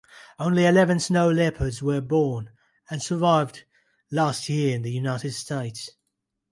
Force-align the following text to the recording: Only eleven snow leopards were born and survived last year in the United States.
Only 0.39 0.65
eleven 0.65 0.99
snow 0.99 1.29
leopards 1.29 1.83
were 1.83 2.01
born 2.01 2.49
and 2.89 3.03
survived 3.03 3.65
last 4.09 4.49
year 4.49 4.75
in 4.75 4.81
the 4.81 4.89
United 4.89 5.33
States. 5.33 5.91